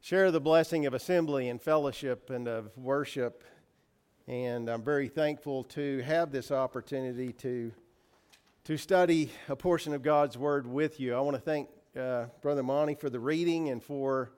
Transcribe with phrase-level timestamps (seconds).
[0.00, 3.44] share the blessing of assembly and fellowship and of worship.
[4.26, 7.72] And I'm very thankful to have this opportunity to,
[8.64, 11.14] to study a portion of God's Word with you.
[11.14, 14.30] I want to thank uh, Brother Monty for the reading and for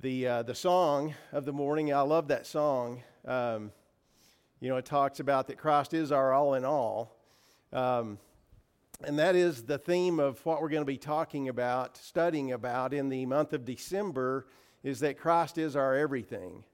[0.00, 1.92] the, uh, the song of the morning.
[1.92, 3.02] I love that song.
[3.24, 3.72] Um,
[4.60, 7.16] you know, it talks about that Christ is our all in all.
[7.72, 8.18] Um,
[9.04, 12.92] and that is the theme of what we're going to be talking about, studying about
[12.92, 14.46] in the month of December,
[14.82, 16.64] is that Christ is our everything.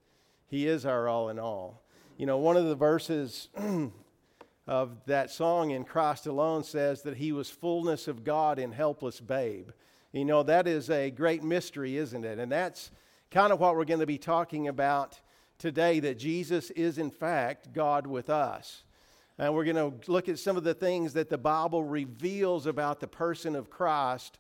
[0.47, 1.83] He is our all in all.
[2.17, 3.49] You know, one of the verses
[4.67, 9.21] of that song in Christ alone says that he was fullness of God in helpless
[9.21, 9.71] babe.
[10.13, 12.39] You know, that is a great mystery, isn't it?
[12.39, 12.93] And that's
[13.31, 15.21] kind of what we're going to be talking about
[15.59, 18.85] today that Jesus is, in fact, God with us.
[19.39, 23.01] And we're going to look at some of the things that the Bible reveals about
[23.01, 24.39] the person of Christ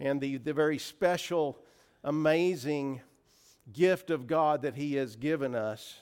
[0.00, 1.60] and the, the very special,
[2.04, 3.00] amazing
[3.72, 6.00] gift of God that He has given us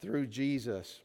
[0.00, 1.00] through Jesus.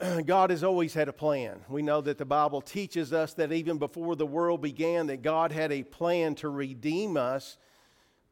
[0.24, 1.60] God has always had a plan.
[1.68, 5.52] We know that the Bible teaches us that even before the world began, that God
[5.52, 7.58] had a plan to redeem us,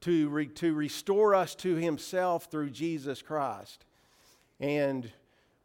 [0.03, 3.85] to, re, to restore us to Himself through Jesus Christ.
[4.61, 5.11] And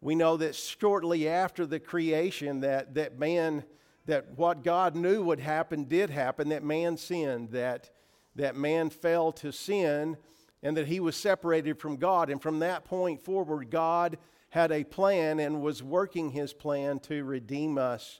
[0.02, 3.64] we know that shortly after the creation that, that man
[4.06, 7.92] that what god knew would happen did happen that man sinned that,
[8.36, 10.18] that man fell to sin
[10.62, 14.18] and that he was separated from god and from that point forward god
[14.50, 18.20] had a plan and was working his plan to redeem us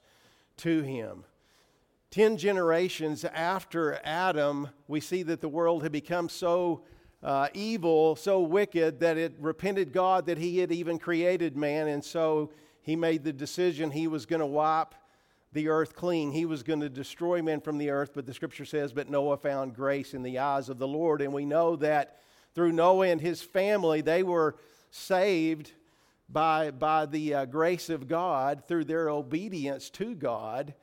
[0.58, 1.24] to him
[2.12, 6.84] ten generations after adam we see that the world had become so
[7.22, 11.88] uh, evil, so wicked that it repented God that he had even created man.
[11.88, 14.96] And so he made the decision he was going to wipe
[15.52, 16.32] the earth clean.
[16.32, 18.12] He was going to destroy men from the earth.
[18.14, 21.22] But the scripture says, But Noah found grace in the eyes of the Lord.
[21.22, 22.20] And we know that
[22.54, 24.58] through Noah and his family, they were
[24.92, 25.72] saved
[26.28, 30.74] by, by the uh, grace of God through their obedience to God.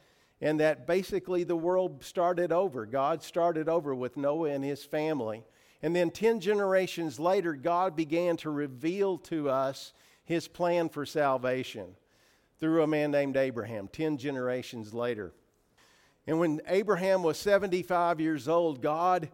[0.40, 2.86] And that basically the world started over.
[2.86, 5.44] God started over with Noah and his family.
[5.82, 9.92] And then 10 generations later, God began to reveal to us
[10.24, 11.94] his plan for salvation
[12.60, 15.32] through a man named Abraham, 10 generations later.
[16.26, 19.28] And when Abraham was 75 years old, God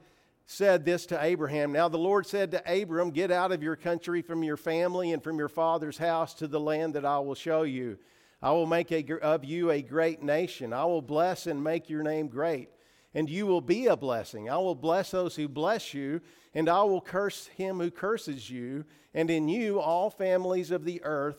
[0.45, 1.73] said this to Abraham.
[1.73, 5.23] Now, the Lord said to Abram, Get out of your country, from your family, and
[5.23, 7.99] from your father's house to the land that I will show you.
[8.43, 10.73] I will make a, of you a great nation.
[10.73, 12.69] I will bless and make your name great
[13.15, 14.49] and you will be a blessing.
[14.49, 16.21] I will bless those who bless you,
[16.55, 18.85] and I will curse him who curses you,
[19.15, 21.37] and in you all families of the earth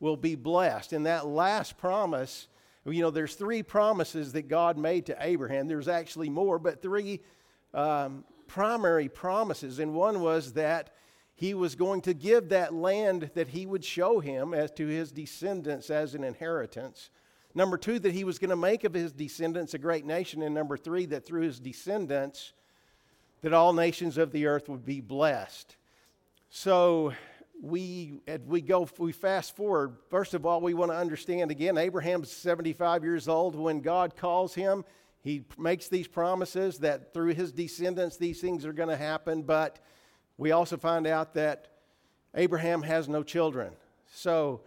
[0.00, 0.92] will be blessed.
[0.92, 2.48] And that last promise,
[2.84, 5.66] you know, there's three promises that God made to Abraham.
[5.66, 7.20] There's actually more, but three
[7.74, 9.78] um, primary promises.
[9.78, 10.90] And one was that
[11.34, 15.12] he was going to give that land that he would show him as to his
[15.12, 17.10] descendants as an inheritance.
[17.54, 20.42] Number two, that he was going to make of his descendants a great nation.
[20.42, 22.52] And number three, that through his descendants,
[23.42, 25.76] that all nations of the earth would be blessed.
[26.50, 27.12] So
[27.62, 29.96] we, as we go, we fast forward.
[30.08, 33.54] First of all, we want to understand again, Abraham's 75 years old.
[33.54, 34.84] When God calls him,
[35.22, 39.42] he makes these promises that through his descendants, these things are going to happen.
[39.42, 39.80] But
[40.38, 41.68] we also find out that
[42.34, 43.72] Abraham has no children.
[44.12, 44.60] So,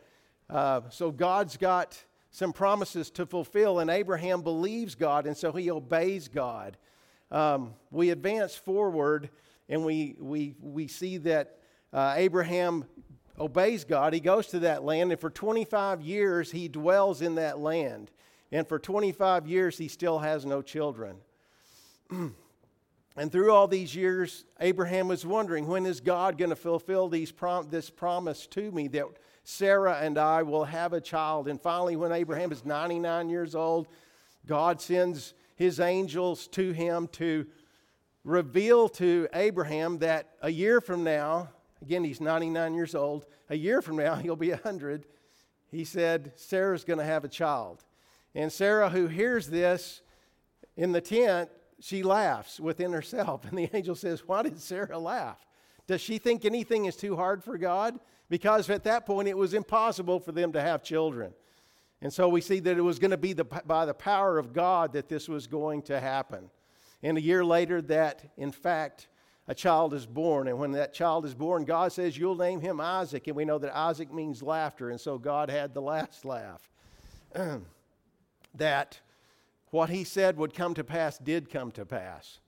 [0.50, 5.72] uh, so God's got some promises to fulfill, and Abraham believes God, and so he
[5.72, 6.78] obeys God.
[7.32, 9.30] Um, we advance forward,
[9.68, 11.59] and we, we, we see that
[11.92, 12.86] uh, Abraham
[13.40, 14.14] obeys God.
[14.14, 18.12] He goes to that land, and for 25 years, he dwells in that land.
[18.52, 21.18] And for 25 years, he still has no children.
[22.10, 27.70] and through all these years, Abraham was wondering when is God going to fulfill prom-
[27.70, 29.06] this promise to me that
[29.44, 31.48] Sarah and I will have a child.
[31.48, 33.88] And finally, when Abraham is 99 years old,
[34.46, 37.46] God sends his angels to him to
[38.24, 41.50] reveal to Abraham that a year from now,
[41.82, 45.06] again, he's 99 years old, a year from now, he'll be 100.
[45.72, 47.84] He said, Sarah's going to have a child.
[48.36, 50.02] And Sarah, who hears this
[50.76, 51.50] in the tent,
[51.80, 53.46] she laughs within herself.
[53.50, 55.46] And the angel says, Why did Sarah laugh?
[55.88, 58.00] Does she think anything is too hard for God?
[58.30, 61.34] because at that point it was impossible for them to have children.
[62.02, 64.54] And so we see that it was going to be the, by the power of
[64.54, 66.50] God that this was going to happen.
[67.04, 69.08] And a year later, that in fact,
[69.50, 70.48] a child is born.
[70.48, 73.26] And when that child is born, God says, You'll name him Isaac.
[73.28, 74.92] And we know that Isaac means laughter.
[74.92, 76.70] And so God had the last laugh.
[78.56, 79.00] that
[79.72, 82.40] what he said would come to pass did come to pass.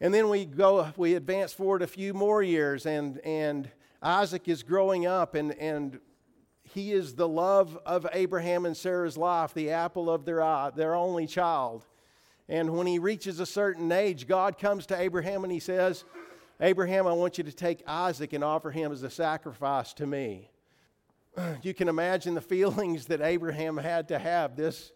[0.00, 3.70] And then we go, we advance forward a few more years, and, and
[4.02, 6.00] Isaac is growing up, and, and
[6.64, 10.94] he is the love of Abraham and Sarah's life, the apple of their eye, their
[10.94, 11.86] only child.
[12.48, 16.04] And when he reaches a certain age, God comes to Abraham and he says,
[16.60, 20.50] Abraham, I want you to take Isaac and offer him as a sacrifice to me.
[21.62, 24.54] You can imagine the feelings that Abraham had to have.
[24.54, 24.92] This,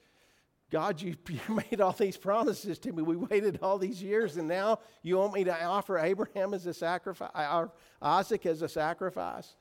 [0.71, 3.03] God, you, you made all these promises to me.
[3.03, 6.75] We waited all these years, and now you want me to offer Abraham as a
[6.75, 7.69] sacrifice,
[8.01, 9.57] Isaac as a sacrifice?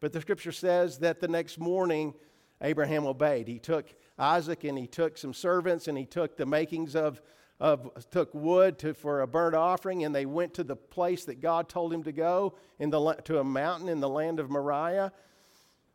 [0.00, 2.14] But the scripture says that the next morning,
[2.62, 3.46] Abraham obeyed.
[3.46, 3.86] He took
[4.18, 7.20] Isaac and he took some servants and he took the makings of,
[7.58, 11.40] of took wood to, for a burnt offering and they went to the place that
[11.40, 15.12] God told him to go in the, to a mountain in the land of Moriah.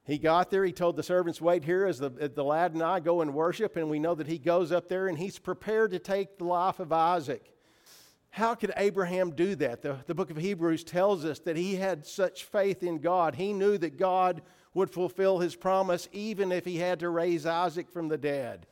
[0.03, 0.63] He got there.
[0.63, 3.75] He told the servants, Wait here as the, the lad and I go and worship.
[3.75, 6.79] And we know that he goes up there and he's prepared to take the life
[6.79, 7.53] of Isaac.
[8.29, 9.81] How could Abraham do that?
[9.81, 13.35] The, the book of Hebrews tells us that he had such faith in God.
[13.35, 14.41] He knew that God
[14.77, 18.67] would fulfill his promise even if he had to raise Isaac from the dead.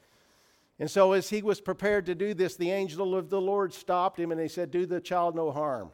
[0.78, 4.19] And so, as he was prepared to do this, the angel of the Lord stopped
[4.19, 5.90] him and he said, Do the child no harm.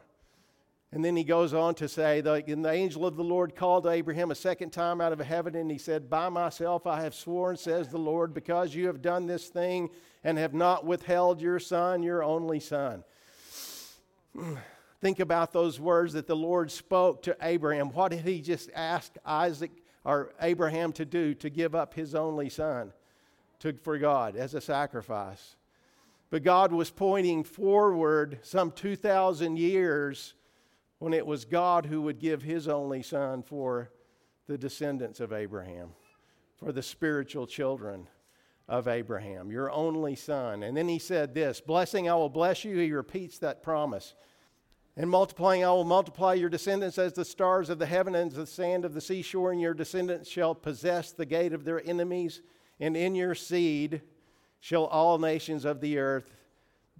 [0.92, 3.86] And then he goes on to say, the, and the angel of the Lord called
[3.86, 7.56] Abraham a second time out of heaven, and he said, By myself I have sworn,
[7.56, 9.88] says the Lord, because you have done this thing
[10.22, 13.02] and have not withheld your son, your only son.
[15.00, 17.88] Think about those words that the Lord spoke to Abraham.
[17.88, 19.72] What did he just ask Isaac
[20.04, 22.92] or Abraham to do to give up his only son
[23.60, 25.56] to, for God as a sacrifice?
[26.30, 30.34] But God was pointing forward some 2,000 years
[30.98, 33.90] when it was God who would give his only son for
[34.46, 35.90] the descendants of Abraham,
[36.56, 38.08] for the spiritual children
[38.68, 40.62] of Abraham, your only son.
[40.62, 42.78] And then he said this Blessing, I will bless you.
[42.78, 44.14] He repeats that promise.
[44.96, 48.36] And multiplying, I will multiply your descendants as the stars of the heaven and as
[48.36, 52.42] the sand of the seashore, and your descendants shall possess the gate of their enemies,
[52.78, 54.02] and in your seed
[54.60, 56.36] shall all nations of the earth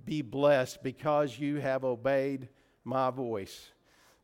[0.04, 2.48] be blessed because you have obeyed
[2.84, 3.72] my voice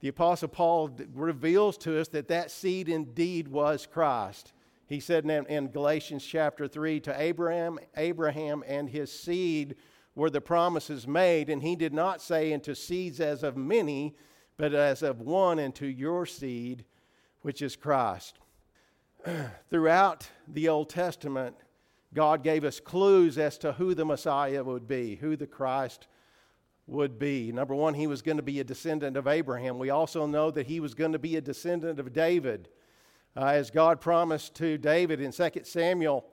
[0.00, 4.52] the Apostle Paul reveals to us that that seed indeed was Christ.
[4.86, 9.74] He said in, in Galatians chapter 3 to Abraham, Abraham and his seed
[10.14, 14.16] were the promises made, and he did not say into seeds as of many,
[14.56, 16.84] but as of one, into your seed,
[17.42, 18.38] which is Christ.
[19.70, 21.54] Throughout the Old Testament,
[22.14, 26.08] God gave us clues as to who the Messiah would be, who the Christ
[26.86, 27.52] would be.
[27.52, 29.78] Number one, he was going to be a descendant of Abraham.
[29.78, 32.68] We also know that he was going to be a descendant of David,
[33.36, 36.24] uh, as God promised to David in 2 Samuel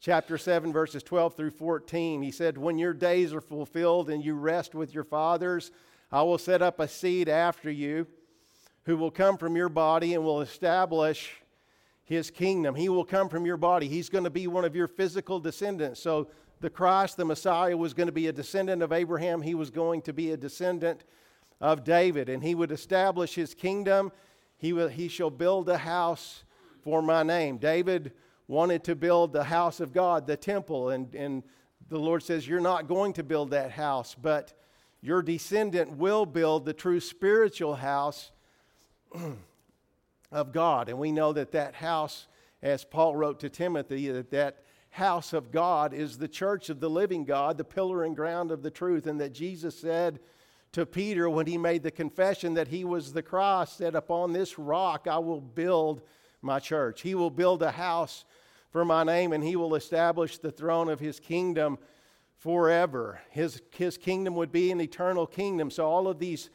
[0.00, 2.22] chapter 7, verses 12 through 14.
[2.22, 5.70] He said, When your days are fulfilled and you rest with your fathers,
[6.12, 8.06] I will set up a seed after you
[8.84, 11.32] who will come from your body and will establish
[12.04, 12.74] his kingdom.
[12.74, 13.88] He will come from your body.
[13.88, 16.00] He's going to be one of your physical descendants.
[16.00, 16.28] So
[16.60, 19.42] the Christ, the Messiah, was going to be a descendant of Abraham.
[19.42, 21.04] He was going to be a descendant
[21.60, 24.12] of David, and he would establish his kingdom.
[24.56, 26.44] He, will, he shall build a house
[26.82, 27.58] for my name.
[27.58, 28.12] David
[28.48, 31.42] wanted to build the house of God, the temple, and, and
[31.88, 34.52] the Lord says, You're not going to build that house, but
[35.00, 38.30] your descendant will build the true spiritual house
[40.32, 40.88] of God.
[40.88, 42.26] And we know that that house,
[42.62, 46.90] as Paul wrote to Timothy, that that house of God is the church of the
[46.90, 50.20] living God, the pillar and ground of the truth, and that Jesus said
[50.72, 54.58] to Peter when he made the confession that he was the Christ, that Upon this
[54.58, 56.02] rock I will build
[56.42, 57.02] my church.
[57.02, 58.24] He will build a house
[58.76, 61.78] for my name, and he will establish the throne of his kingdom
[62.36, 63.18] forever.
[63.30, 65.70] His, his kingdom would be an eternal kingdom.
[65.70, 66.50] So, all of these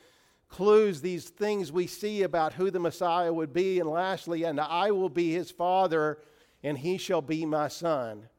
[0.47, 4.91] clues, these things we see about who the Messiah would be, and lastly, and I
[4.91, 6.19] will be his father
[6.61, 8.29] and he shall be my son.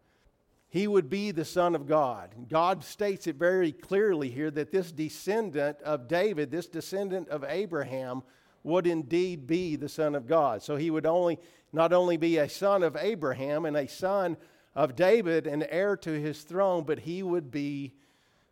[0.68, 2.30] He would be the Son of God.
[2.48, 8.22] God states it very clearly here that this descendant of David, this descendant of Abraham,
[8.64, 10.62] would indeed be the Son of God.
[10.62, 11.38] So he would only
[11.73, 14.37] not only be a son of Abraham and a son
[14.75, 17.92] of David, and heir to his throne, but he would be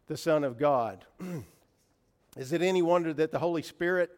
[0.06, 1.04] the Son of God.
[2.36, 4.10] Is it any wonder that the Holy Spirit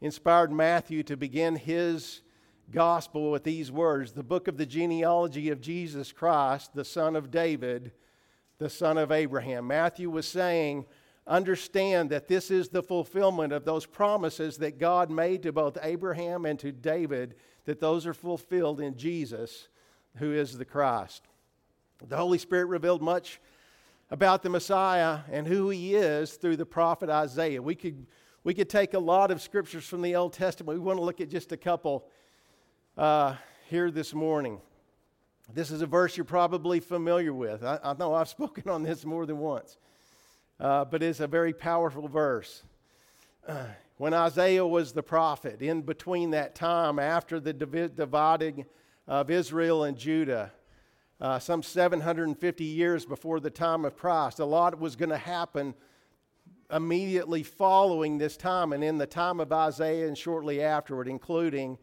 [0.00, 2.22] inspired Matthew to begin his
[2.72, 7.30] gospel with these words the book of the genealogy of Jesus Christ, the son of
[7.30, 7.92] David,
[8.58, 9.68] the son of Abraham.
[9.68, 10.84] Matthew was saying,
[11.26, 16.46] Understand that this is the fulfillment of those promises that God made to both Abraham
[16.46, 19.68] and to David, that those are fulfilled in Jesus,
[20.16, 21.24] who is the Christ.
[22.06, 23.40] The Holy Spirit revealed much
[24.10, 27.60] about the Messiah and who he is through the prophet Isaiah.
[27.60, 28.06] We could,
[28.44, 30.78] we could take a lot of scriptures from the Old Testament.
[30.78, 32.06] We want to look at just a couple
[32.96, 33.34] uh,
[33.68, 34.60] here this morning.
[35.52, 37.64] This is a verse you're probably familiar with.
[37.64, 39.76] I, I know I've spoken on this more than once,
[40.58, 42.62] uh, but it's a very powerful verse.
[43.46, 43.66] Uh,
[43.98, 48.66] when Isaiah was the prophet, in between that time after the dividing
[49.08, 50.52] of Israel and Judah,
[51.20, 54.38] uh, some 750 years before the time of Christ.
[54.38, 55.74] A lot was going to happen
[56.70, 61.78] immediately following this time and in the time of Isaiah and shortly afterward, including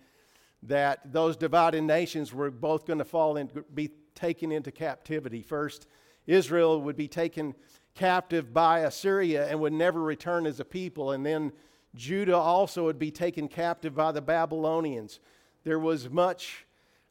[0.63, 5.41] that those divided nations were both going to fall and be taken into captivity.
[5.41, 5.87] First,
[6.27, 7.55] Israel would be taken
[7.95, 11.51] captive by Assyria and would never return as a people, and then
[11.95, 15.19] Judah also would be taken captive by the Babylonians.
[15.63, 16.65] There was much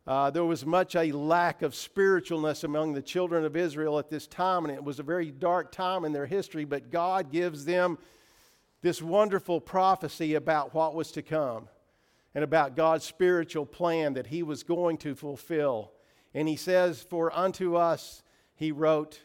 [0.04, 4.26] uh, there was much a lack of spiritualness among the children of Israel at this
[4.26, 6.64] time, and it was a very dark time in their history.
[6.64, 7.98] But God gives them
[8.82, 11.68] this wonderful prophecy about what was to come
[12.34, 15.92] and about God's spiritual plan that He was going to fulfill.
[16.34, 18.24] And He says, For unto us,
[18.56, 19.20] He wrote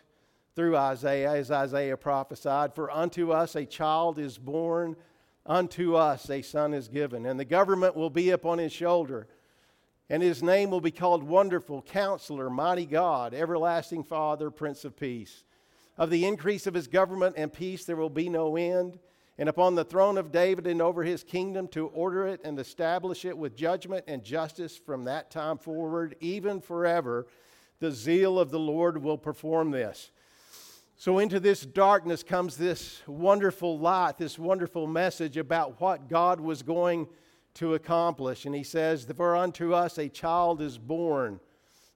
[0.58, 4.98] through Isaiah, as Isaiah prophesied, For unto us a child is born,
[5.46, 9.28] unto us a son is given, and the government will be upon His shoulder
[10.10, 15.44] and his name will be called Wonderful, Counselor, Mighty God, Everlasting Father, Prince of Peace.
[15.98, 19.00] Of the increase of his government and peace there will be no end.
[19.38, 23.26] And upon the throne of David and over his kingdom to order it and establish
[23.26, 27.28] it with judgment and justice from that time forward, even forever,
[27.80, 30.12] the zeal of the Lord will perform this.
[31.00, 36.64] So, into this darkness comes this wonderful light, this wonderful message about what God was
[36.64, 37.08] going
[37.54, 38.46] to accomplish.
[38.46, 41.40] And he says, For unto us a child is born.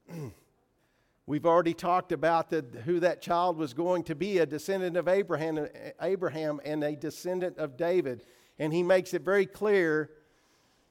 [1.26, 5.08] We've already talked about the, who that child was going to be a descendant of
[5.08, 5.68] Abraham,
[6.00, 8.24] Abraham and a descendant of David.
[8.60, 10.12] And he makes it very clear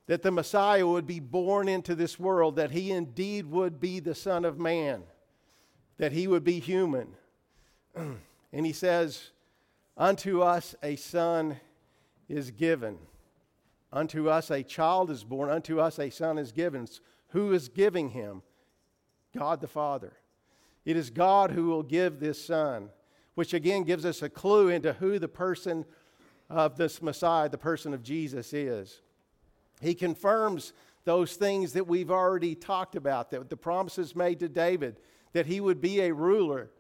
[0.09, 4.17] that the Messiah would be born into this world, that he indeed would be the
[4.17, 5.05] Son of Man,
[5.99, 7.14] that he would be human.
[8.53, 9.31] and he says,
[9.97, 11.61] Unto us a son
[12.29, 12.99] is given.
[13.93, 16.87] Unto us a child is born, unto us a son is given.
[17.29, 18.43] Who is giving him?
[19.37, 20.13] God the Father.
[20.85, 22.91] It is God who will give this son,
[23.35, 25.85] which again gives us a clue into who the person
[26.49, 29.03] of this Messiah, the person of Jesus, is.
[29.81, 30.73] He confirms
[31.05, 34.97] those things that we've already talked about, that the promises made to David,
[35.33, 36.71] that he would be a ruler,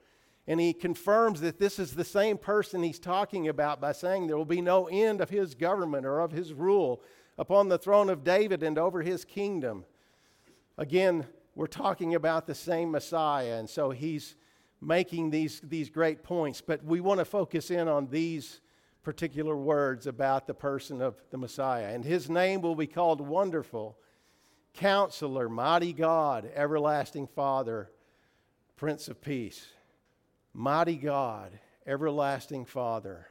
[0.50, 4.36] and he confirms that this is the same person he's talking about by saying there
[4.36, 7.00] will be no end of his government or of his rule
[7.38, 9.84] upon the throne of David and over his kingdom.
[10.76, 14.34] Again, we're talking about the same Messiah, and so he's
[14.80, 16.60] making these, these great points.
[16.60, 18.60] But we want to focus in on these
[19.04, 21.94] particular words about the person of the Messiah.
[21.94, 23.96] And his name will be called Wonderful,
[24.74, 27.88] Counselor, Mighty God, Everlasting Father,
[28.74, 29.74] Prince of Peace.
[30.52, 33.28] Mighty God, everlasting Father.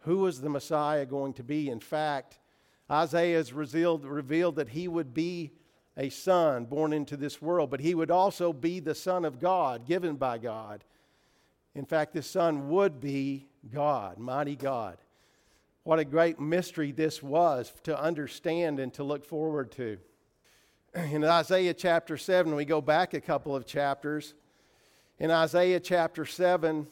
[0.00, 1.68] Who was the Messiah going to be?
[1.68, 2.38] In fact,
[2.90, 5.52] Isaiah has revealed, revealed that he would be
[5.96, 9.86] a son born into this world, but he would also be the Son of God,
[9.86, 10.84] given by God.
[11.74, 14.98] In fact, this Son would be God, mighty God.
[15.84, 19.98] What a great mystery this was to understand and to look forward to.
[20.94, 24.34] In Isaiah chapter 7, we go back a couple of chapters.
[25.20, 26.88] In Isaiah chapter 7,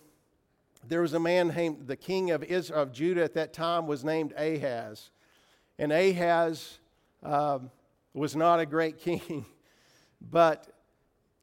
[0.86, 4.04] there was a man named the king of, Israel, of Judah at that time was
[4.04, 5.10] named Ahaz.
[5.76, 6.78] And Ahaz
[7.24, 7.70] um,
[8.14, 9.44] was not a great king,
[10.20, 10.68] but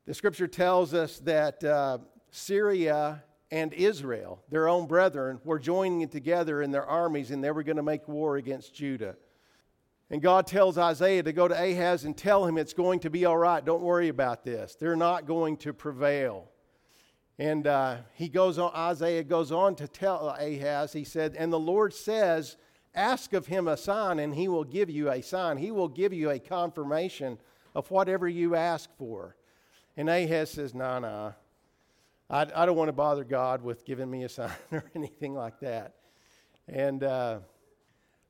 [0.05, 1.98] the scripture tells us that uh,
[2.31, 7.63] Syria and Israel, their own brethren, were joining together in their armies and they were
[7.63, 9.17] going to make war against Judah.
[10.09, 13.25] And God tells Isaiah to go to Ahaz and tell him it's going to be
[13.25, 13.63] all right.
[13.63, 14.75] Don't worry about this.
[14.75, 16.50] They're not going to prevail.
[17.39, 21.60] And uh, he goes on, Isaiah goes on to tell Ahaz, he said, And the
[21.60, 22.58] Lord says,
[22.93, 25.55] Ask of him a sign, and he will give you a sign.
[25.55, 27.38] He will give you a confirmation
[27.74, 29.38] of whatever you ask for.
[29.96, 31.34] And Ahaz says, No, no.
[32.29, 35.62] I, I don't want to bother God with giving me a sign or anything like
[35.62, 35.96] that.
[36.67, 37.39] And, uh,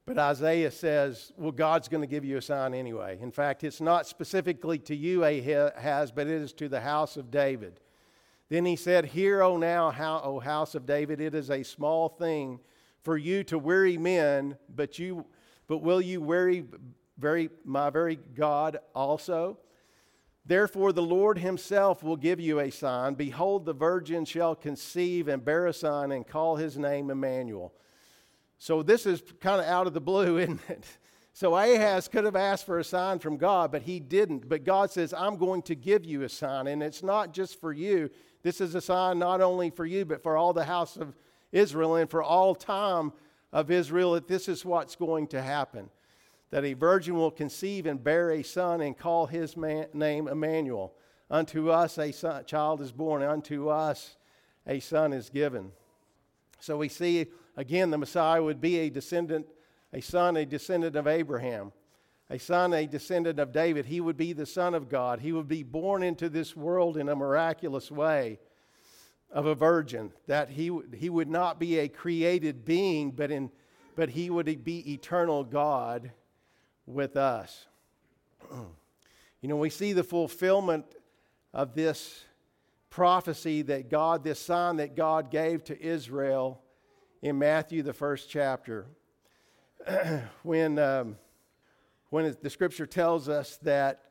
[0.05, 3.17] but Isaiah says, Well, God's going to give you a sign anyway.
[3.19, 7.31] In fact, it's not specifically to you, Ahaz, but it is to the house of
[7.31, 7.79] David.
[8.49, 12.09] Then he said, Hear, O now, how, O house of David, it is a small
[12.09, 12.59] thing
[13.03, 15.25] for you to weary men, but you
[15.67, 16.65] but will you weary
[17.17, 19.59] very my very God also?
[20.45, 23.13] Therefore, the Lord himself will give you a sign.
[23.13, 27.71] Behold, the virgin shall conceive and bear a son and call his name Emmanuel.
[28.57, 30.85] So, this is kind of out of the blue, isn't it?
[31.33, 34.49] So, Ahaz could have asked for a sign from God, but he didn't.
[34.49, 36.65] But God says, I'm going to give you a sign.
[36.65, 38.09] And it's not just for you.
[38.43, 41.15] This is a sign not only for you, but for all the house of
[41.51, 43.11] Israel and for all time
[43.51, 45.89] of Israel that this is what's going to happen
[46.51, 50.93] that a virgin will conceive and bear a son and call his man, name Emmanuel.
[51.29, 54.17] Unto us a son, child is born, unto us
[54.65, 55.71] a son is given.
[56.59, 59.45] So we see again the Messiah would be a descendant,
[59.93, 61.71] a son, a descendant of Abraham,
[62.29, 63.85] a son, a descendant of David.
[63.85, 65.19] He would be the Son of God.
[65.19, 68.39] He would be born into this world in a miraculous way
[69.31, 73.51] of a virgin, that he, he would not be a created being, but, in,
[73.95, 76.11] but he would be eternal God
[76.85, 77.67] with us.
[78.51, 80.85] you know, we see the fulfillment
[81.53, 82.23] of this
[82.89, 86.61] prophecy that God, this sign that God gave to Israel
[87.21, 88.87] in Matthew, the first chapter.
[90.43, 91.17] when, um,
[92.09, 94.01] when the scripture tells us that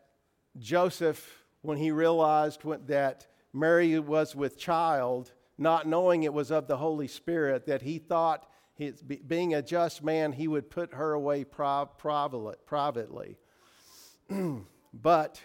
[0.59, 6.77] Joseph, when he realized that Mary was with child, not knowing it was of the
[6.77, 11.43] Holy Spirit, that he thought He's, being a just man, he would put her away
[11.43, 13.37] privately.
[14.95, 15.41] but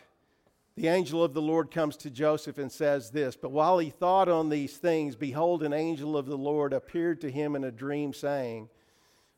[0.76, 4.30] the angel of the Lord comes to Joseph and says this But while he thought
[4.30, 8.14] on these things, behold, an angel of the Lord appeared to him in a dream,
[8.14, 8.70] saying,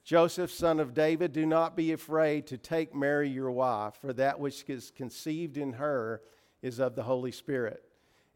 [0.06, 4.40] Joseph, son of David, do not be afraid to take Mary your wife, for that
[4.40, 6.22] which is conceived in her
[6.62, 7.84] is of the Holy Spirit.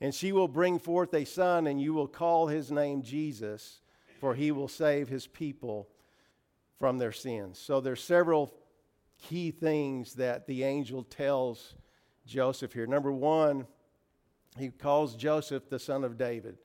[0.02, 3.80] And she will bring forth a son, and you will call his name Jesus
[4.20, 5.88] for he will save his people
[6.78, 7.58] from their sins.
[7.58, 8.54] So there's several
[9.18, 11.76] key things that the angel tells
[12.26, 12.86] Joseph here.
[12.86, 13.66] Number one,
[14.58, 16.58] he calls Joseph the son of David.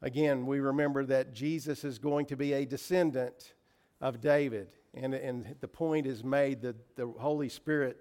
[0.00, 3.54] Again, we remember that Jesus is going to be a descendant
[4.02, 4.68] of David.
[4.92, 7.96] And, and the point is made that the Holy Spirit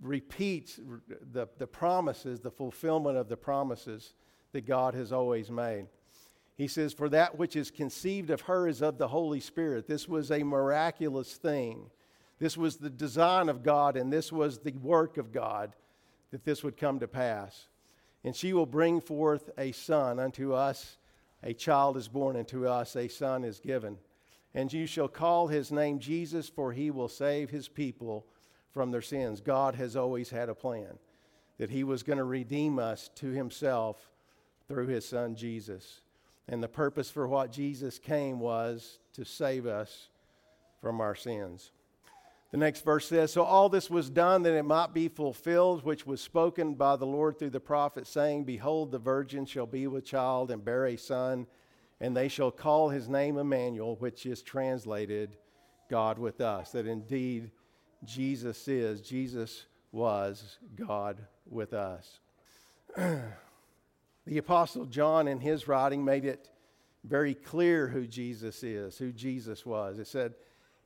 [0.00, 0.78] repeats
[1.32, 4.14] the, the promises, the fulfillment of the promises
[4.52, 5.86] that God has always made.
[6.54, 9.88] He says, For that which is conceived of her is of the Holy Spirit.
[9.88, 11.90] This was a miraculous thing.
[12.38, 15.74] This was the design of God, and this was the work of God
[16.30, 17.68] that this would come to pass.
[18.22, 20.98] And she will bring forth a son unto us,
[21.42, 23.96] a child is born unto us, a son is given.
[24.56, 28.26] And you shall call his name Jesus, for he will save his people
[28.72, 29.42] from their sins.
[29.42, 30.98] God has always had a plan
[31.58, 34.10] that he was going to redeem us to himself
[34.66, 36.00] through his son Jesus.
[36.48, 40.08] And the purpose for what Jesus came was to save us
[40.80, 41.70] from our sins.
[42.50, 46.06] The next verse says So all this was done that it might be fulfilled, which
[46.06, 50.06] was spoken by the Lord through the prophet, saying, Behold, the virgin shall be with
[50.06, 51.46] child and bear a son,
[52.00, 55.36] and they shall call his name Emmanuel, which is translated
[55.90, 56.72] God with us.
[56.72, 57.50] That indeed
[58.04, 62.20] Jesus is, Jesus was God with us.
[64.26, 66.50] The Apostle John, in his writing, made it
[67.04, 70.00] very clear who Jesus is, who Jesus was.
[70.00, 70.34] It said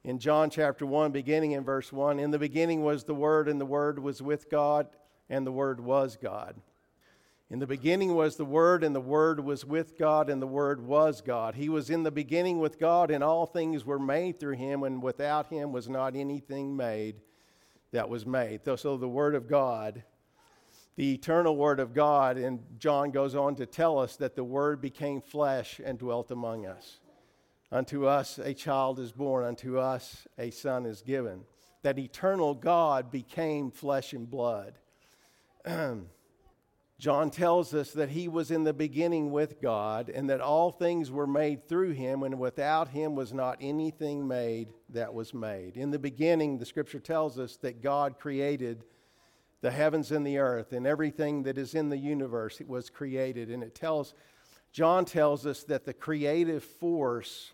[0.05, 3.59] in John chapter 1, beginning in verse 1 In the beginning was the Word, and
[3.59, 4.89] the Word was with God,
[5.31, 6.57] and the Word was God.
[7.51, 10.87] In the beginning was the Word, and the Word was with God, and the Word
[10.87, 11.57] was God.
[11.57, 15.03] He was in the beginning with God, and all things were made through him, and
[15.03, 17.17] without him was not anything made
[17.91, 18.61] that was made.
[18.77, 20.05] So the Word of God
[21.01, 22.37] the eternal Word of God.
[22.37, 26.67] And John goes on to tell us that the Word became flesh and dwelt among
[26.67, 27.01] us.
[27.73, 31.45] Unto us a child is born, unto us a son is given.
[31.83, 34.75] That eternal God became flesh and blood.
[37.01, 41.11] John tells us that he was in the beginning with God and that all things
[41.11, 45.79] were made through him, and without him was not anything made that was made.
[45.79, 48.85] In the beginning, the scripture tells us that God created
[49.63, 53.49] the heavens and the earth and everything that is in the universe was created.
[53.49, 54.13] And it tells,
[54.71, 57.53] John tells us that the creative force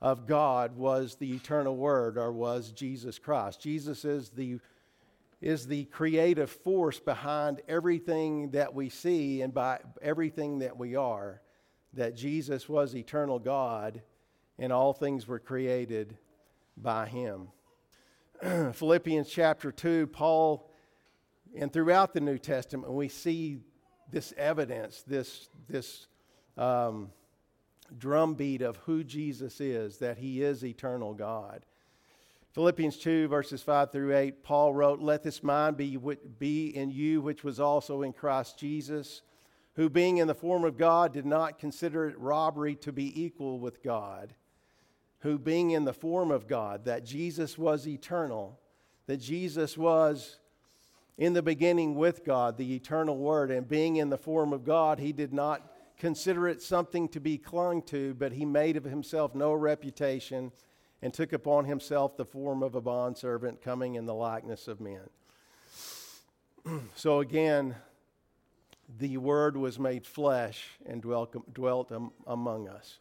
[0.00, 3.60] of God was the eternal word or was Jesus Christ.
[3.60, 4.60] Jesus is the
[5.42, 11.42] is the creative force behind everything that we see and by everything that we are.
[11.94, 14.02] That Jesus was eternal God
[14.58, 16.16] and all things were created
[16.76, 17.48] by him.
[18.72, 20.70] Philippians chapter 2, Paul
[21.54, 23.58] and throughout the New Testament, we see
[24.10, 26.06] this evidence, this, this
[26.56, 27.10] um,
[27.98, 31.66] drumbeat of who Jesus is, that he is eternal God.
[32.52, 35.96] Philippians 2, verses 5 through 8, Paul wrote, Let this mind be,
[36.38, 39.22] be in you, which was also in Christ Jesus,
[39.74, 43.58] who being in the form of God did not consider it robbery to be equal
[43.58, 44.34] with God,
[45.20, 48.60] who being in the form of God, that Jesus was eternal,
[49.06, 50.36] that Jesus was
[51.16, 54.98] in the beginning with God, the eternal Word, and being in the form of God,
[54.98, 59.34] he did not consider it something to be clung to, but he made of himself
[59.34, 60.52] no reputation
[61.02, 65.10] and took upon himself the form of a bondservant, coming in the likeness of men.
[66.94, 67.74] so again,
[68.98, 72.98] the Word was made flesh and dwelt, dwelt um, among us.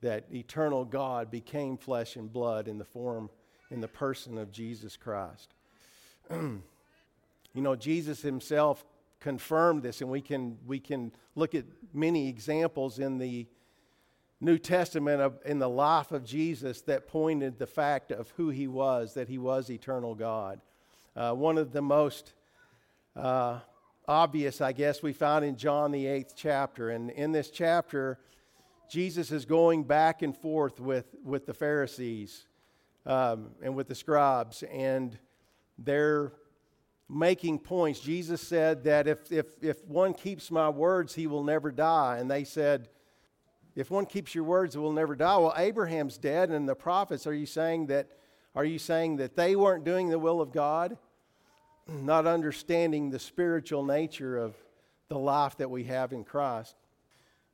[0.00, 3.30] That eternal God became flesh and blood in the form,
[3.70, 5.54] in the person of Jesus Christ.
[6.30, 6.62] you
[7.54, 8.84] know, Jesus himself
[9.20, 13.46] confirmed this, and we can, we can look at many examples in the
[14.40, 18.68] New Testament of, in the life of Jesus that pointed the fact of who he
[18.68, 20.60] was, that he was eternal God.
[21.16, 22.34] Uh, one of the most
[23.16, 23.58] uh,
[24.06, 26.90] obvious, I guess, we found in John, the eighth chapter.
[26.90, 28.20] And in this chapter,
[28.88, 32.46] Jesus is going back and forth with, with the Pharisees
[33.06, 35.18] um, and with the scribes, and
[35.78, 36.32] they're
[37.08, 38.00] making points.
[38.00, 42.18] Jesus said that if, if, if one keeps my words, he will never die.
[42.18, 42.88] And they said,
[43.78, 45.36] if one keeps your words, will never die.
[45.36, 47.28] Well, Abraham's dead, and the prophets.
[47.28, 48.08] Are you saying that?
[48.56, 50.98] Are you saying that they weren't doing the will of God,
[51.86, 54.56] not understanding the spiritual nature of
[55.08, 56.74] the life that we have in Christ?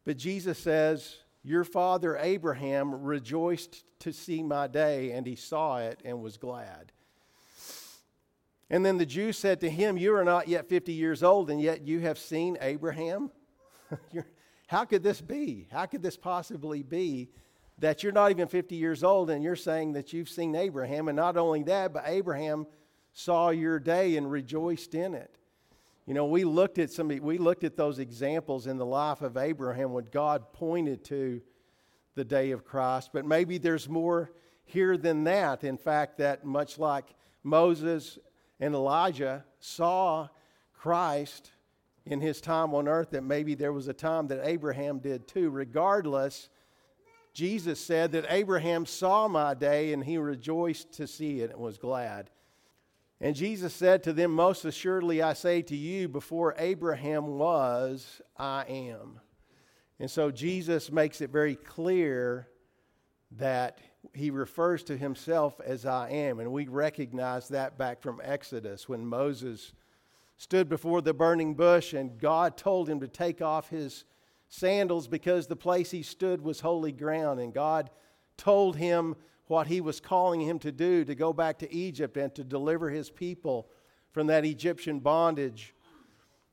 [0.07, 6.01] But Jesus says, "Your father Abraham rejoiced to see my day, and he saw it
[6.07, 6.91] and was glad."
[8.71, 11.61] And then the Jews said to him, You are not yet 50 years old, and
[11.61, 13.31] yet you have seen Abraham?
[14.67, 15.69] How could this be?
[15.71, 17.31] How could this possibly be
[17.79, 21.09] that you're not even 50 years old and you're saying that you've seen Abraham?
[21.09, 22.67] And not only that, but Abraham
[23.13, 25.37] saw your day and rejoiced in it.
[26.07, 29.37] You know, we looked at some we looked at those examples in the life of
[29.39, 31.41] Abraham when God pointed to
[32.15, 34.33] the day of Christ, but maybe there's more
[34.65, 35.65] here than that.
[35.65, 37.07] In fact, that much like
[37.43, 38.19] Moses
[38.61, 40.29] and Elijah saw
[40.75, 41.51] Christ
[42.07, 45.51] in his time on earth that maybe there was a time that Abraham did too.
[45.51, 46.51] Regardless,
[47.33, 51.79] Jesus said that Abraham saw my day and he rejoiced to see it and was
[51.79, 52.31] glad.
[53.21, 58.65] And Jesus said to them, Most assuredly I say to you, before Abraham was, I
[58.69, 59.21] am.
[59.99, 62.49] And so Jesus makes it very clear
[63.33, 63.79] that
[64.13, 66.41] he refers to himself as I am.
[66.41, 69.73] And we recognize that back from Exodus when Moses
[70.37, 74.05] stood before the burning bush, and God told him to take off his
[74.49, 77.41] sandals because the place he stood was holy ground.
[77.41, 77.91] And God
[78.37, 79.17] told him
[79.47, 82.91] what he was calling him to do to go back to Egypt and to deliver
[82.91, 83.69] his people
[84.13, 85.75] from that Egyptian bondage.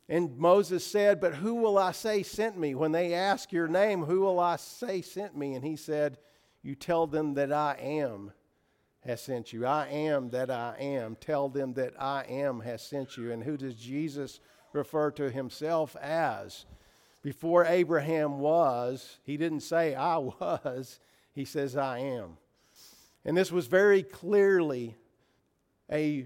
[0.09, 2.75] And Moses said, But who will I say sent me?
[2.75, 5.53] When they ask your name, who will I say sent me?
[5.53, 6.17] And he said,
[6.61, 8.33] You tell them that I am
[9.05, 9.65] has sent you.
[9.65, 11.15] I am that I am.
[11.19, 13.31] Tell them that I am has sent you.
[13.31, 14.39] And who does Jesus
[14.73, 16.65] refer to himself as?
[17.23, 20.99] Before Abraham was, he didn't say I was,
[21.33, 22.37] he says I am.
[23.25, 24.95] And this was very clearly
[25.91, 26.25] a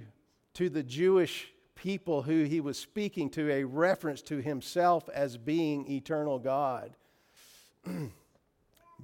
[0.53, 5.91] to the Jewish people who he was speaking to a reference to himself as being
[5.91, 6.95] eternal God.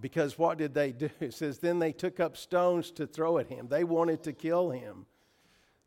[0.02, 1.10] Because what did they do?
[1.20, 3.68] It says, Then they took up stones to throw at him.
[3.70, 5.06] They wanted to kill him.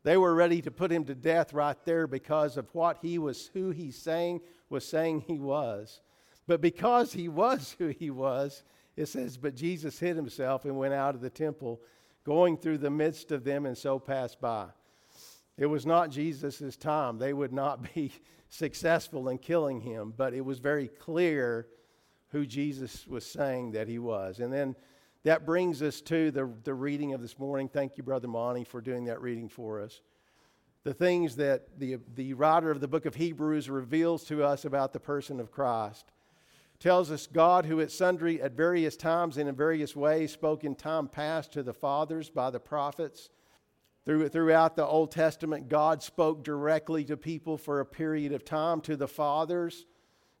[0.03, 3.49] They were ready to put him to death right there because of what he was,
[3.53, 6.01] who he saying was saying he was.
[6.47, 8.63] But because he was who he was,
[8.95, 11.81] it says, But Jesus hid himself and went out of the temple,
[12.23, 14.67] going through the midst of them, and so passed by.
[15.57, 17.17] It was not Jesus' time.
[17.17, 18.11] They would not be
[18.49, 21.67] successful in killing him, but it was very clear
[22.29, 24.39] who Jesus was saying that he was.
[24.39, 24.75] And then
[25.23, 27.67] that brings us to the, the reading of this morning.
[27.67, 30.01] Thank you, Brother Monty, for doing that reading for us.
[30.83, 34.93] The things that the, the writer of the book of Hebrews reveals to us about
[34.93, 36.05] the person of Christ
[36.79, 40.75] tells us God, who at sundry, at various times and in various ways, spoke in
[40.75, 43.29] time past to the fathers by the prophets.
[44.05, 48.81] Through, throughout the Old Testament, God spoke directly to people for a period of time,
[48.81, 49.85] to the fathers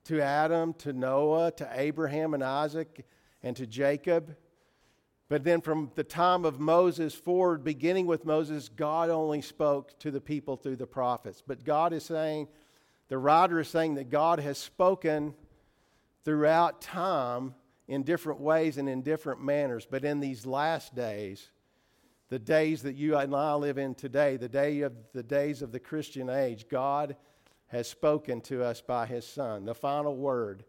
[0.05, 3.05] to Adam, to Noah, to Abraham and Isaac,
[3.43, 4.35] and to Jacob.
[5.27, 10.11] But then from the time of Moses forward, beginning with Moses, God only spoke to
[10.11, 11.41] the people through the prophets.
[11.45, 12.47] But God is saying,
[13.07, 15.33] the writer is saying that God has spoken
[16.23, 17.55] throughout time
[17.87, 19.87] in different ways and in different manners.
[19.89, 21.49] But in these last days,
[22.29, 25.71] the days that you and I live in today, the day of the days of
[25.71, 27.15] the Christian age, God
[27.75, 30.63] has spoken to us by his son, the final word.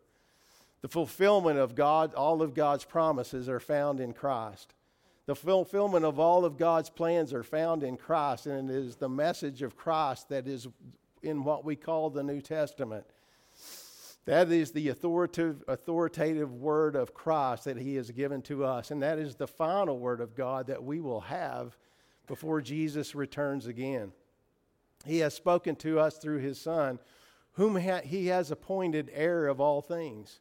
[0.83, 4.75] The fulfillment of God, all of God's promises are found in Christ.
[5.27, 9.09] The fulfillment of all of God's plans are found in Christ, and it is the
[9.09, 10.67] message of Christ that is
[11.23, 13.05] in what we call the New Testament.
[14.25, 18.91] That is the authoritative, authoritative word of Christ that He has given to us.
[18.91, 21.77] And that is the final word of God that we will have
[22.27, 24.11] before Jesus returns again.
[25.07, 26.99] He has spoken to us through His Son,
[27.53, 30.41] whom He has appointed heir of all things.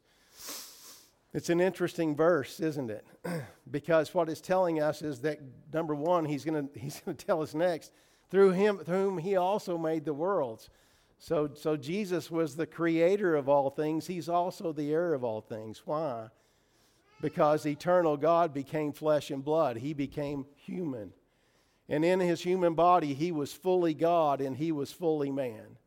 [1.33, 3.05] It's an interesting verse, isn't it?
[3.71, 5.39] because what it's telling us is that,
[5.73, 7.91] number one, He's going he's gonna tell us next,
[8.29, 10.69] through Him, through whom He also made the worlds.
[11.17, 14.07] So, so Jesus was the creator of all things.
[14.07, 15.81] He's also the heir of all things.
[15.85, 16.27] Why?
[17.21, 19.77] Because eternal God became flesh and blood.
[19.77, 21.13] He became human.
[21.87, 25.77] And in his human body, he was fully God and he was fully man.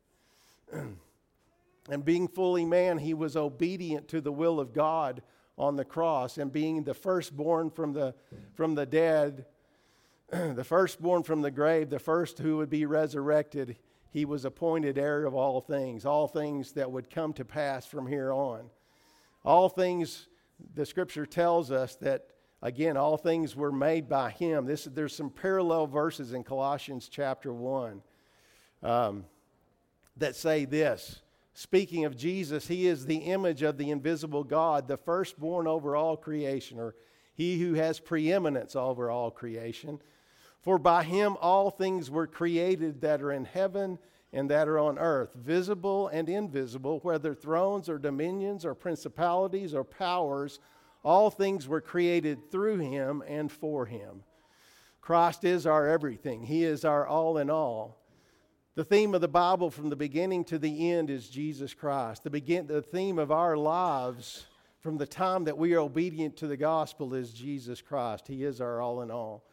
[1.89, 5.21] and being fully man, he was obedient to the will of God
[5.57, 6.37] on the cross.
[6.37, 8.15] And being the firstborn from the,
[8.53, 9.45] from the dead,
[10.31, 13.75] the firstborn from the grave, the first who would be resurrected,
[14.11, 18.07] he was appointed heir of all things, all things that would come to pass from
[18.07, 18.69] here on.
[19.43, 20.27] All things,
[20.75, 22.27] the scripture tells us that,
[22.61, 24.65] again, all things were made by him.
[24.65, 28.01] This, there's some parallel verses in Colossians chapter 1
[28.83, 29.25] um,
[30.17, 31.21] that say this.
[31.53, 36.15] Speaking of Jesus, he is the image of the invisible God, the firstborn over all
[36.15, 36.95] creation, or
[37.33, 39.99] he who has preeminence over all creation.
[40.61, 43.97] For by him all things were created that are in heaven
[44.31, 49.83] and that are on earth, visible and invisible, whether thrones or dominions or principalities or
[49.83, 50.59] powers,
[51.03, 54.23] all things were created through him and for him.
[55.01, 57.97] Christ is our everything, he is our all in all.
[58.75, 62.23] The theme of the Bible from the beginning to the end is Jesus Christ.
[62.23, 64.45] The, begin, the theme of our lives
[64.79, 68.27] from the time that we are obedient to the gospel is Jesus Christ.
[68.27, 69.43] He is our all in all.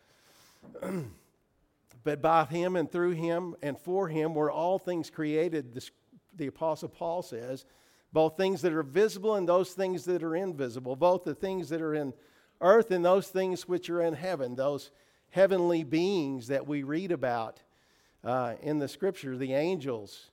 [2.04, 5.90] but by him and through him and for him were all things created, the,
[6.36, 7.64] the Apostle Paul says,
[8.12, 11.82] both things that are visible and those things that are invisible, both the things that
[11.82, 12.12] are in
[12.60, 14.90] earth and those things which are in heaven, those
[15.30, 17.62] heavenly beings that we read about
[18.24, 20.30] uh, in the scripture, the angels,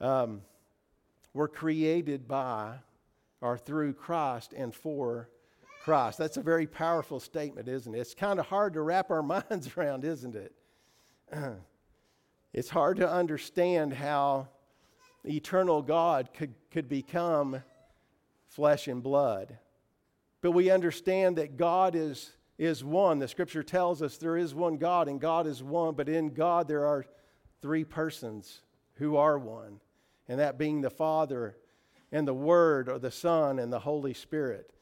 [0.00, 0.42] um,
[1.34, 2.74] were created by
[3.40, 5.28] or through Christ and for
[5.84, 6.18] Christ.
[6.18, 7.98] That's a very powerful statement, isn't it?
[7.98, 10.52] It's kind of hard to wrap our minds around, isn't it?
[12.52, 14.48] it's hard to understand how
[15.24, 17.62] eternal God could, could become
[18.46, 19.58] flesh and blood.
[20.40, 23.18] But we understand that God is, is one.
[23.18, 26.68] The scripture tells us there is one God, and God is one, but in God
[26.68, 27.04] there are
[27.60, 28.62] three persons
[28.94, 29.80] who are one,
[30.28, 31.56] and that being the Father,
[32.12, 34.72] and the Word, or the Son, and the Holy Spirit.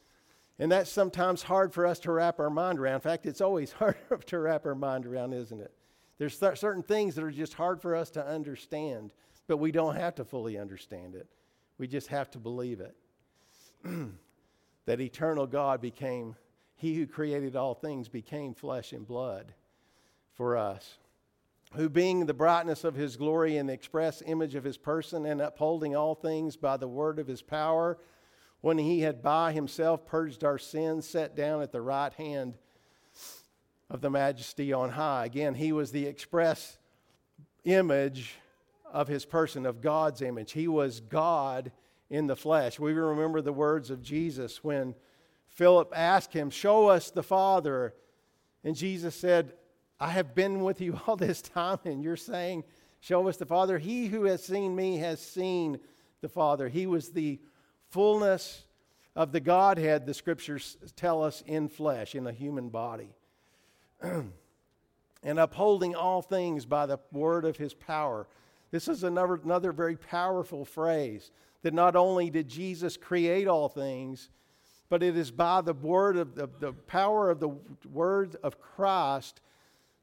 [0.59, 2.95] And that's sometimes hard for us to wrap our mind around.
[2.95, 3.97] In fact, it's always hard
[4.27, 5.73] to wrap our mind around, isn't it?
[6.19, 9.11] There's th- certain things that are just hard for us to understand,
[9.47, 11.27] but we don't have to fully understand it.
[11.79, 12.97] We just have to believe it.
[14.87, 16.37] that eternal God became,
[16.77, 19.53] He who created all things became flesh and blood
[20.35, 20.99] for us.
[21.75, 25.41] Who, being the brightness of His glory and the express image of His person, and
[25.41, 27.99] upholding all things by the word of His power,
[28.61, 32.55] when he had by himself purged our sins, sat down at the right hand
[33.89, 35.27] of the majesty on high.
[35.27, 36.79] Again, he was the express
[37.65, 38.35] image
[38.93, 40.53] of his person, of God's image.
[40.53, 41.73] He was God
[42.11, 42.79] in the flesh.
[42.79, 44.95] We remember the words of Jesus when
[45.49, 47.95] Philip asked him, Show us the Father.
[48.63, 49.53] And Jesus said,
[49.99, 52.65] I have been with you all this time, and you're saying,
[53.01, 53.79] Show us the Father.
[53.79, 55.79] He who has seen me has seen
[56.21, 56.69] the Father.
[56.69, 57.39] He was the
[57.91, 58.65] fullness
[59.15, 63.15] of the Godhead, the scriptures tell us, in flesh, in a human body.
[64.03, 68.27] and upholding all things by the word of his power.
[68.71, 71.31] This is another, another very powerful phrase
[71.63, 74.31] that not only did Jesus create all things,
[74.89, 77.51] but it is by the word of the, the power of the
[77.91, 79.41] word of Christ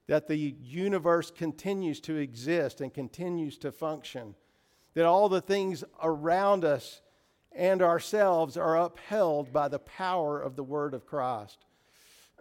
[0.06, 4.34] that the universe continues to exist and continues to function.
[4.92, 7.00] That all the things around us
[7.52, 11.64] and ourselves are upheld by the power of the word of Christ.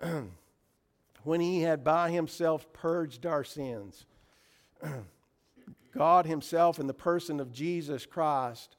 [1.23, 4.05] when he had by himself purged our sins,
[5.95, 8.77] God himself in the person of Jesus Christ,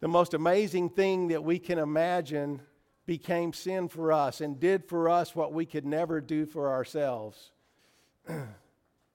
[0.00, 2.60] the most amazing thing that we can imagine
[3.06, 7.52] became sin for us and did for us what we could never do for ourselves.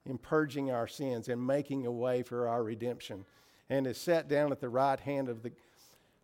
[0.10, 3.26] in purging our sins and making a way for our redemption,
[3.70, 5.52] and is set down at the right hand of the,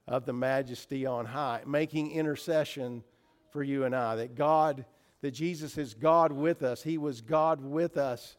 [0.07, 3.03] of the majesty on high, making intercession
[3.51, 4.15] for you and I.
[4.15, 4.85] That God,
[5.21, 6.81] that Jesus is God with us.
[6.81, 8.37] He was God with us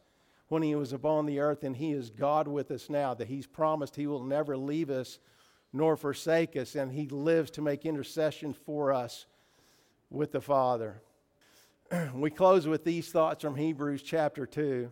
[0.49, 3.13] when he was upon the earth, and he is God with us now.
[3.13, 5.19] That he's promised he will never leave us
[5.73, 9.25] nor forsake us, and he lives to make intercession for us
[10.09, 11.01] with the Father.
[12.13, 14.91] we close with these thoughts from Hebrews chapter 2.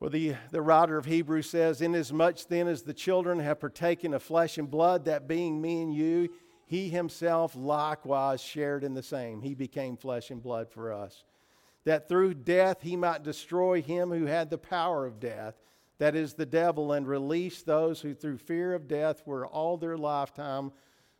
[0.00, 4.22] Well, the, the writer of Hebrews says, Inasmuch then as the children have partaken of
[4.22, 6.28] flesh and blood, that being me and you,
[6.66, 9.42] he himself likewise shared in the same.
[9.42, 11.22] He became flesh and blood for us.
[11.84, 15.54] That through death he might destroy him who had the power of death,
[15.98, 19.96] that is the devil, and release those who through fear of death were all their
[19.96, 20.72] lifetime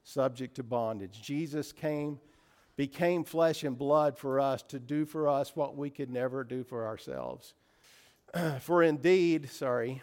[0.04, 1.22] subject to bondage.
[1.22, 2.18] Jesus came,
[2.76, 6.64] became flesh and blood for us to do for us what we could never do
[6.64, 7.54] for ourselves.
[8.60, 10.02] for indeed, sorry,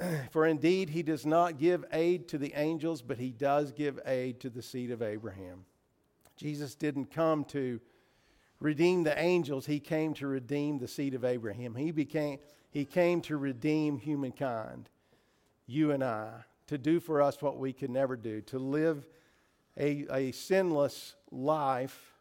[0.30, 4.40] for indeed he does not give aid to the angels, but he does give aid
[4.40, 5.64] to the seed of Abraham.
[6.36, 7.80] Jesus didn't come to
[8.60, 11.74] redeem the angels, he came to redeem the seed of Abraham.
[11.74, 12.38] He became
[12.70, 14.90] he came to redeem humankind,
[15.66, 16.30] you and I,
[16.66, 19.06] to do for us what we could never do, to live
[19.78, 22.12] a, a sinless life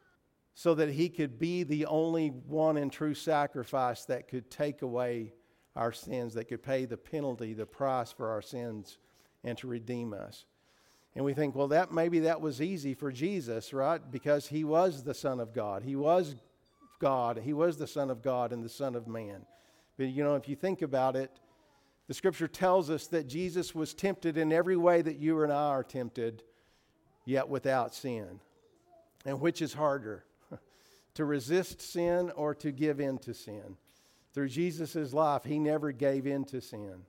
[0.54, 5.34] so that he could be the only one and true sacrifice that could take away
[5.76, 8.98] our sins, that could pay the penalty, the price for our sins,
[9.44, 10.46] and to redeem us.
[11.16, 14.02] And we think, well, that maybe that was easy for Jesus, right?
[14.12, 15.84] Because he was the Son of God.
[15.84, 16.36] He was
[17.00, 17.40] God.
[17.44, 19.46] He was the Son of God and the Son of Man.
[19.98, 21.32] But you know, if you think about it,
[22.08, 25.70] the scripture tells us that Jesus was tempted in every way that you and I
[25.70, 26.44] are tempted,
[27.26, 28.40] yet without sin.
[29.26, 30.26] And which is harder?
[31.16, 33.78] to resist sin or to give in to sin.
[34.34, 37.06] Through Jesus' life, he never gave in to sin.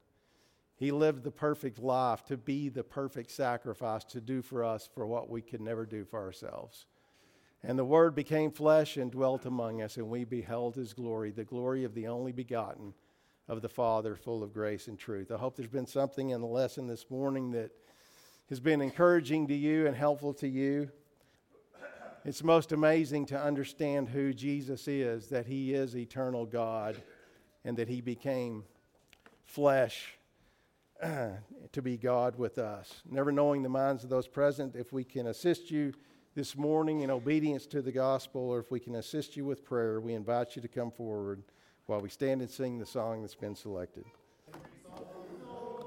[0.77, 5.07] He lived the perfect life to be the perfect sacrifice to do for us for
[5.07, 6.87] what we could never do for ourselves.
[7.63, 11.45] And the Word became flesh and dwelt among us, and we beheld His glory, the
[11.45, 12.93] glory of the only begotten
[13.49, 15.33] of the Father, full of grace and truth.
[15.33, 17.71] I hope there's been something in the lesson this morning that
[18.51, 20.91] has been encouraging to you and helpful to you.
[22.25, 27.01] It's most amazing to understand who Jesus is, that he is eternal God,
[27.65, 28.65] and that he became
[29.45, 30.16] flesh
[31.73, 33.03] to be God with us.
[33.11, 35.93] Never knowing the minds of those present, if we can assist you
[36.35, 40.01] this morning in obedience to the gospel, or if we can assist you with prayer,
[40.01, 41.43] we invite you to come forward
[41.87, 44.05] while we stand and sing the song that's been selected.